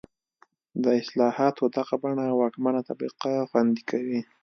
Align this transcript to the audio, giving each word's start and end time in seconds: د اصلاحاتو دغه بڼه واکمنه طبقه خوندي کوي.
د 0.83 0.85
اصلاحاتو 1.01 1.63
دغه 1.77 1.95
بڼه 2.03 2.25
واکمنه 2.41 2.81
طبقه 2.87 3.31
خوندي 3.49 3.83
کوي. 3.89 4.19